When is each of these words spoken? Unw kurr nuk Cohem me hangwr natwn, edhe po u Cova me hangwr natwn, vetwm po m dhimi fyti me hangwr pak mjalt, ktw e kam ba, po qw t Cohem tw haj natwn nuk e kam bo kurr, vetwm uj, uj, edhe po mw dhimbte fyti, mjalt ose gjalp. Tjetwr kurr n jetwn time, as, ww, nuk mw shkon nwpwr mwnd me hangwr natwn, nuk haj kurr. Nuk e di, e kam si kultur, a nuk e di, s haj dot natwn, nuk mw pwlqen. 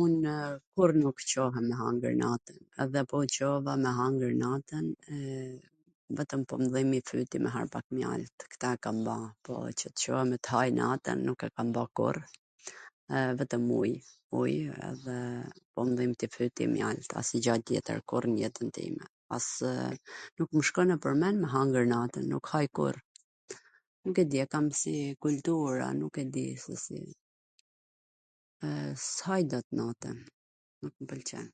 Unw 0.00 0.26
kurr 0.78 0.92
nuk 1.02 1.18
Cohem 1.32 1.66
me 1.68 1.74
hangwr 1.82 2.12
natwn, 2.22 2.58
edhe 2.84 3.00
po 3.12 3.16
u 3.26 3.28
Cova 3.36 3.72
me 3.84 3.90
hangwr 3.98 4.32
natwn, 4.42 4.86
vetwm 6.20 6.42
po 6.52 6.58
m 6.62 6.68
dhimi 6.74 6.98
fyti 7.10 7.36
me 7.44 7.50
hangwr 7.56 7.72
pak 7.76 7.86
mjalt, 7.98 8.36
ktw 8.54 8.64
e 8.74 8.82
kam 8.86 8.98
ba, 9.08 9.16
po 9.46 9.52
qw 9.62 9.68
t 9.82 9.92
Cohem 10.04 10.30
tw 10.42 10.48
haj 10.54 10.70
natwn 10.78 11.18
nuk 11.28 11.40
e 11.46 11.50
kam 11.56 11.68
bo 11.76 11.84
kurr, 12.00 12.18
vetwm 13.42 13.66
uj, 13.80 13.92
uj, 14.40 14.52
edhe 14.88 15.18
po 15.74 15.80
mw 15.86 15.92
dhimbte 16.02 16.26
fyti, 16.36 16.64
mjalt 16.74 17.10
ose 17.22 17.34
gjalp. 17.46 17.64
Tjetwr 17.70 18.00
kurr 18.12 18.26
n 18.30 18.36
jetwn 18.42 18.68
time, 18.76 19.04
as, 19.38 19.48
ww, 19.70 19.96
nuk 20.38 20.50
mw 20.58 20.62
shkon 20.70 20.88
nwpwr 20.94 21.14
mwnd 21.22 21.36
me 21.46 21.54
hangwr 21.54 21.84
natwn, 21.94 22.24
nuk 22.34 22.46
haj 22.54 22.68
kurr. 22.80 22.96
Nuk 24.06 24.16
e 24.22 24.28
di, 24.34 24.38
e 24.44 24.50
kam 24.54 24.66
si 24.82 24.92
kultur, 25.26 25.72
a 25.86 25.90
nuk 26.02 26.14
e 26.22 26.30
di, 26.38 26.46
s 29.00 29.16
haj 29.26 29.44
dot 29.54 29.66
natwn, 29.80 30.16
nuk 30.84 30.94
mw 31.00 31.06
pwlqen. 31.12 31.46